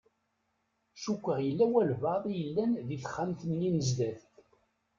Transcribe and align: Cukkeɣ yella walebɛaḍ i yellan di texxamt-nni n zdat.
Cukkeɣ 1.03 1.37
yella 1.45 1.65
walebɛaḍ 1.71 2.23
i 2.27 2.33
yellan 2.41 2.71
di 2.87 2.97
texxamt-nni 3.03 3.69
n 3.75 3.77
zdat. 3.87 4.21